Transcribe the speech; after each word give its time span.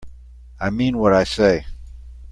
I 0.59 0.71
mean 0.71 0.97
what 0.97 1.13
I 1.13 1.23
say. 1.23 1.67